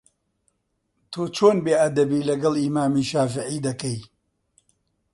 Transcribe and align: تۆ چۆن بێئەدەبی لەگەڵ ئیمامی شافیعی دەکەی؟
تۆ 1.11 1.21
چۆن 1.35 1.57
بێئەدەبی 1.65 2.25
لەگەڵ 2.29 2.53
ئیمامی 2.61 3.07
شافیعی 3.11 3.59
دەکەی؟ 3.67 3.99